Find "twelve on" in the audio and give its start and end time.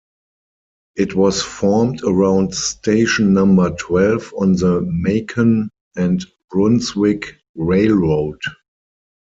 3.75-4.53